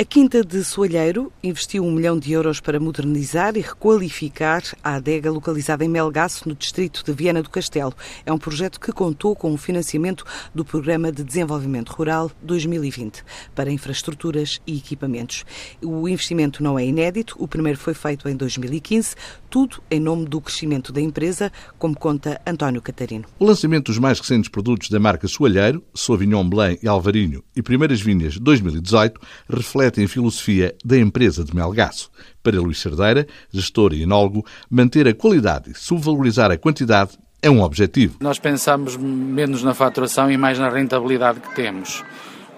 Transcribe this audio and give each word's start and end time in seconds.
A 0.00 0.04
Quinta 0.04 0.42
de 0.42 0.64
Soalheiro 0.64 1.30
investiu 1.42 1.84
um 1.84 1.92
milhão 1.92 2.18
de 2.18 2.32
euros 2.32 2.58
para 2.58 2.80
modernizar 2.80 3.54
e 3.54 3.60
requalificar 3.60 4.62
a 4.82 4.94
adega 4.94 5.30
localizada 5.30 5.84
em 5.84 5.90
Melgaço, 5.90 6.48
no 6.48 6.54
distrito 6.54 7.04
de 7.04 7.12
Viana 7.12 7.42
do 7.42 7.50
Castelo. 7.50 7.92
É 8.24 8.32
um 8.32 8.38
projeto 8.38 8.80
que 8.80 8.92
contou 8.92 9.36
com 9.36 9.52
o 9.52 9.58
financiamento 9.58 10.24
do 10.54 10.64
Programa 10.64 11.12
de 11.12 11.22
Desenvolvimento 11.22 11.90
Rural 11.90 12.30
2020 12.40 13.22
para 13.54 13.70
infraestruturas 13.70 14.58
e 14.66 14.78
equipamentos. 14.78 15.44
O 15.84 16.08
investimento 16.08 16.62
não 16.62 16.78
é 16.78 16.86
inédito, 16.86 17.36
o 17.38 17.46
primeiro 17.46 17.78
foi 17.78 17.92
feito 17.92 18.26
em 18.26 18.34
2015, 18.34 19.14
tudo 19.50 19.82
em 19.90 20.00
nome 20.00 20.24
do 20.24 20.40
crescimento 20.40 20.94
da 20.94 21.00
empresa, 21.02 21.52
como 21.78 21.94
conta 21.94 22.40
António 22.46 22.80
Catarino. 22.80 23.26
O 23.38 23.44
lançamento 23.44 23.88
dos 23.88 23.98
mais 23.98 24.18
recentes 24.18 24.48
produtos 24.48 24.88
da 24.88 24.98
marca 24.98 25.28
Soalheiro, 25.28 25.84
Sauvignon 25.94 26.48
Blanc 26.48 26.82
e 26.82 26.88
Alvarinho 26.88 27.44
e 27.54 27.60
Primeiras 27.60 28.00
Vinhas 28.00 28.38
2018, 28.38 29.20
reflete 29.46 29.89
a 29.98 30.08
filosofia 30.08 30.74
da 30.84 30.98
empresa 30.98 31.42
de 31.42 31.54
Melgaço. 31.54 32.10
Para 32.42 32.60
Luís 32.60 32.78
Cerdeira, 32.78 33.26
gestor 33.50 33.92
e 33.92 34.02
enólogo, 34.02 34.44
manter 34.70 35.08
a 35.08 35.14
qualidade 35.14 35.70
e 35.70 35.74
subvalorizar 35.74 36.50
a 36.50 36.56
quantidade 36.56 37.18
é 37.42 37.50
um 37.50 37.62
objetivo. 37.62 38.18
Nós 38.20 38.38
pensamos 38.38 38.96
menos 38.96 39.62
na 39.62 39.74
faturação 39.74 40.30
e 40.30 40.36
mais 40.36 40.58
na 40.58 40.68
rentabilidade 40.68 41.40
que 41.40 41.54
temos. 41.54 42.04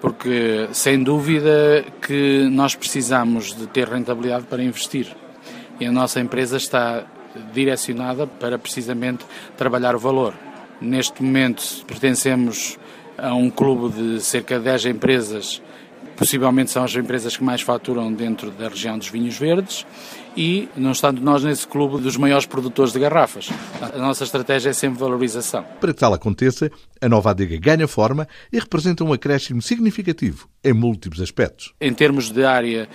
Porque, 0.00 0.68
sem 0.72 1.02
dúvida, 1.02 1.84
que 2.00 2.48
nós 2.50 2.74
precisamos 2.74 3.54
de 3.54 3.66
ter 3.66 3.86
rentabilidade 3.86 4.46
para 4.46 4.62
investir. 4.62 5.14
E 5.78 5.84
a 5.84 5.92
nossa 5.92 6.18
empresa 6.20 6.56
está 6.56 7.04
direcionada 7.52 8.26
para 8.26 8.58
precisamente 8.58 9.24
trabalhar 9.56 9.94
o 9.94 9.98
valor. 9.98 10.34
Neste 10.80 11.22
momento 11.22 11.62
pertencemos 11.86 12.78
a 13.18 13.34
um 13.34 13.50
clube 13.50 13.94
de 13.94 14.20
cerca 14.20 14.58
de 14.58 14.64
10 14.64 14.86
empresas 14.86 15.62
possivelmente 16.20 16.70
são 16.70 16.84
as 16.84 16.94
empresas 16.94 17.34
que 17.34 17.42
mais 17.42 17.62
faturam 17.62 18.12
dentro 18.12 18.50
da 18.50 18.68
região 18.68 18.98
dos 18.98 19.08
vinhos 19.08 19.38
verdes 19.38 19.86
e, 20.36 20.68
não 20.76 20.92
estando 20.92 21.18
nós 21.22 21.42
nesse 21.42 21.66
clube 21.66 21.98
dos 21.98 22.18
maiores 22.18 22.44
produtores 22.44 22.92
de 22.92 23.00
garrafas. 23.00 23.48
A 23.80 23.96
nossa 23.96 24.22
estratégia 24.22 24.68
é 24.68 24.72
sempre 24.74 25.00
valorização. 25.00 25.64
Para 25.80 25.94
que 25.94 25.98
tal 25.98 26.12
aconteça, 26.12 26.70
a 27.00 27.08
nova 27.08 27.30
adega 27.30 27.56
ganha 27.56 27.88
forma 27.88 28.28
e 28.52 28.58
representa 28.58 29.02
um 29.02 29.14
acréscimo 29.14 29.62
significativo 29.62 30.46
em 30.62 30.74
múltiplos 30.74 31.22
aspectos. 31.22 31.72
Em 31.80 31.94
termos 31.94 32.30
de 32.30 32.44
área, 32.44 32.86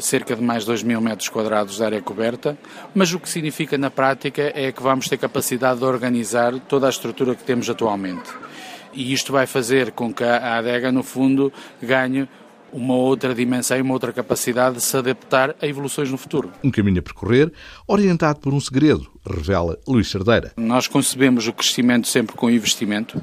cerca 0.00 0.34
de 0.34 0.42
mais 0.42 0.64
2 0.64 0.82
mil 0.82 1.00
metros 1.00 1.28
quadrados 1.28 1.76
de 1.76 1.84
área 1.84 2.02
coberta, 2.02 2.58
mas 2.92 3.14
o 3.14 3.20
que 3.20 3.28
significa 3.28 3.78
na 3.78 3.92
prática 3.92 4.50
é 4.56 4.72
que 4.72 4.82
vamos 4.82 5.08
ter 5.08 5.18
capacidade 5.18 5.78
de 5.78 5.84
organizar 5.84 6.58
toda 6.58 6.88
a 6.88 6.90
estrutura 6.90 7.36
que 7.36 7.44
temos 7.44 7.70
atualmente. 7.70 8.28
E 8.92 9.12
isto 9.12 9.32
vai 9.32 9.46
fazer 9.46 9.92
com 9.92 10.12
que 10.12 10.22
a 10.22 10.58
adega, 10.58 10.92
no 10.92 11.02
fundo, 11.02 11.50
ganhe 11.80 12.28
uma 12.72 12.94
outra 12.94 13.34
dimensão 13.34 13.76
e 13.76 13.82
uma 13.82 13.92
outra 13.92 14.12
capacidade 14.12 14.76
de 14.76 14.82
se 14.82 14.96
adaptar 14.96 15.54
a 15.60 15.66
evoluções 15.66 16.10
no 16.10 16.16
futuro. 16.16 16.50
Um 16.64 16.70
caminho 16.70 16.98
a 16.98 17.02
percorrer, 17.02 17.52
orientado 17.86 18.40
por 18.40 18.54
um 18.54 18.60
segredo, 18.60 19.06
revela 19.28 19.78
Luís 19.86 20.10
Cerdeira. 20.10 20.52
Nós 20.56 20.86
concebemos 20.86 21.46
o 21.46 21.52
crescimento 21.52 22.08
sempre 22.08 22.34
com 22.36 22.50
investimento. 22.50 23.22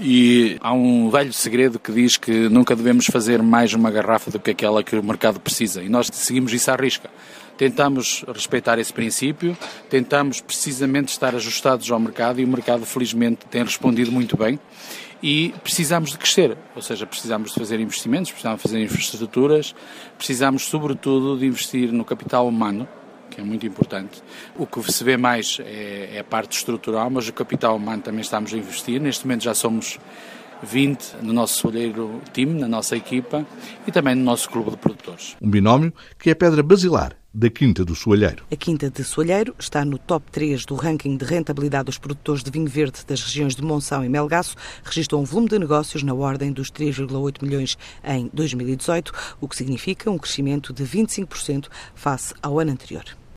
E 0.00 0.56
há 0.60 0.72
um 0.72 1.10
velho 1.10 1.32
segredo 1.32 1.78
que 1.78 1.92
diz 1.92 2.16
que 2.16 2.48
nunca 2.48 2.74
devemos 2.74 3.06
fazer 3.06 3.42
mais 3.42 3.74
uma 3.74 3.90
garrafa 3.90 4.30
do 4.30 4.40
que 4.40 4.50
aquela 4.50 4.82
que 4.82 4.96
o 4.96 5.02
mercado 5.02 5.38
precisa. 5.38 5.82
E 5.82 5.88
nós 5.88 6.08
seguimos 6.12 6.52
isso 6.52 6.70
à 6.70 6.76
risca. 6.76 7.10
Tentamos 7.58 8.24
respeitar 8.34 8.78
esse 8.78 8.92
princípio, 8.92 9.56
tentamos 9.90 10.40
precisamente 10.40 11.08
estar 11.08 11.34
ajustados 11.34 11.90
ao 11.90 12.00
mercado 12.00 12.40
e 12.40 12.44
o 12.44 12.48
mercado, 12.48 12.86
felizmente, 12.86 13.44
tem 13.50 13.62
respondido 13.62 14.10
muito 14.10 14.36
bem 14.36 14.58
e 15.22 15.54
precisamos 15.62 16.10
de 16.10 16.18
crescer, 16.18 16.56
ou 16.74 16.82
seja, 16.82 17.06
precisamos 17.06 17.52
de 17.52 17.60
fazer 17.60 17.78
investimentos, 17.78 18.32
precisamos 18.32 18.58
de 18.58 18.62
fazer 18.62 18.82
infraestruturas, 18.82 19.74
precisamos 20.18 20.62
sobretudo 20.62 21.38
de 21.38 21.46
investir 21.46 21.92
no 21.92 22.04
capital 22.04 22.48
humano, 22.48 22.88
que 23.34 23.40
é 23.40 23.44
muito 23.44 23.66
importante. 23.66 24.22
O 24.56 24.66
que 24.66 24.92
se 24.92 25.02
vê 25.02 25.16
mais 25.16 25.58
é, 25.60 26.16
é 26.16 26.18
a 26.20 26.24
parte 26.24 26.56
estrutural, 26.56 27.10
mas 27.10 27.28
o 27.28 27.32
capital 27.32 27.76
humano 27.76 28.02
também 28.02 28.20
estamos 28.20 28.52
a 28.52 28.56
investir. 28.56 29.00
Neste 29.00 29.26
momento 29.26 29.44
já 29.44 29.54
somos 29.54 29.98
20 30.62 31.16
no 31.22 31.32
nosso 31.32 31.58
solheiro 31.58 32.20
time, 32.32 32.58
na 32.58 32.68
nossa 32.68 32.96
equipa 32.96 33.44
e 33.86 33.90
também 33.90 34.14
no 34.14 34.22
nosso 34.22 34.48
clube 34.48 34.70
de 34.70 34.76
produtores. 34.76 35.36
Um 35.40 35.50
binómio 35.50 35.92
que 36.18 36.30
é 36.30 36.34
pedra 36.34 36.62
basilar 36.62 37.16
da 37.34 37.48
Quinta 37.48 37.84
do 37.84 37.94
Soalheiro. 37.94 38.44
A 38.52 38.56
Quinta 38.56 38.90
de 38.90 39.02
Soalheiro 39.02 39.54
está 39.58 39.84
no 39.84 39.98
top 39.98 40.30
3 40.30 40.66
do 40.66 40.74
ranking 40.74 41.16
de 41.16 41.24
rentabilidade 41.24 41.86
dos 41.86 41.98
produtores 41.98 42.42
de 42.42 42.50
vinho 42.50 42.68
verde 42.68 43.00
das 43.06 43.22
regiões 43.22 43.56
de 43.56 43.62
Monção 43.62 44.04
e 44.04 44.08
Melgaço. 44.08 44.54
Registrou 44.84 45.22
um 45.22 45.24
volume 45.24 45.48
de 45.48 45.58
negócios 45.58 46.02
na 46.02 46.12
ordem 46.12 46.52
dos 46.52 46.70
3,8 46.70 47.42
milhões 47.42 47.78
em 48.04 48.30
2018, 48.32 49.12
o 49.40 49.48
que 49.48 49.56
significa 49.56 50.10
um 50.10 50.18
crescimento 50.18 50.72
de 50.72 50.84
25% 50.84 51.68
face 51.94 52.34
ao 52.42 52.58
ano 52.58 52.72
anterior. 52.72 53.04